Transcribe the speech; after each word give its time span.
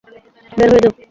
বের 0.57 0.69
হয়ে 0.71 0.83
যাও। 0.83 0.93